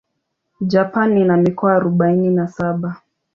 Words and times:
Japan 0.61 1.17
ina 1.17 1.37
mikoa 1.37 1.75
arubaini 1.75 2.29
na 2.29 2.47
saba. 2.47 3.01